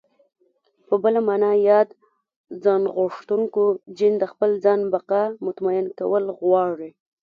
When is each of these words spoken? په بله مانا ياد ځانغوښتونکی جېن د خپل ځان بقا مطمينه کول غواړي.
په 0.87 0.95
بله 1.03 1.19
مانا 1.27 1.51
ياد 1.67 1.89
ځانغوښتونکی 2.63 3.65
جېن 3.97 4.13
د 4.19 4.23
خپل 4.31 4.49
ځان 4.63 4.79
بقا 4.93 5.23
مطمينه 5.45 5.89
کول 5.99 6.25
غواړي. 6.39 6.89